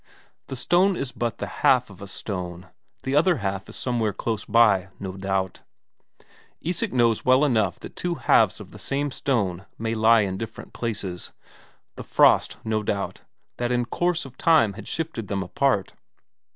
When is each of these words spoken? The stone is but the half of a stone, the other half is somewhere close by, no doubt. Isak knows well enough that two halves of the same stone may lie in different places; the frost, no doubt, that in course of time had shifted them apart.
The 0.47 0.55
stone 0.55 0.95
is 0.95 1.11
but 1.11 1.37
the 1.37 1.45
half 1.61 1.91
of 1.91 2.01
a 2.01 2.07
stone, 2.07 2.69
the 3.03 3.15
other 3.15 3.35
half 3.37 3.69
is 3.69 3.75
somewhere 3.75 4.13
close 4.13 4.45
by, 4.45 4.87
no 4.99 5.11
doubt. 5.11 5.61
Isak 6.59 6.91
knows 6.91 7.23
well 7.23 7.45
enough 7.45 7.79
that 7.81 7.95
two 7.95 8.15
halves 8.15 8.59
of 8.59 8.71
the 8.71 8.79
same 8.79 9.11
stone 9.11 9.67
may 9.77 9.93
lie 9.93 10.21
in 10.21 10.39
different 10.39 10.73
places; 10.73 11.33
the 11.97 12.03
frost, 12.03 12.57
no 12.63 12.81
doubt, 12.81 13.21
that 13.57 13.71
in 13.71 13.85
course 13.85 14.25
of 14.25 14.39
time 14.39 14.73
had 14.73 14.87
shifted 14.87 15.27
them 15.27 15.43
apart. 15.43 15.93